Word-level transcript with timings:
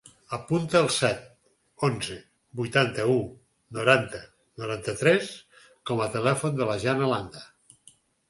Apunta 0.35 0.77
el 0.85 0.87
set, 0.93 1.19
onze, 1.87 2.15
vuitanta-u, 2.61 3.17
noranta, 3.79 4.23
noranta-tres 4.63 5.29
com 5.91 6.01
a 6.07 6.11
telèfon 6.19 6.57
de 6.61 6.71
la 6.71 6.79
Janna 6.87 7.11
Landa. 7.13 7.47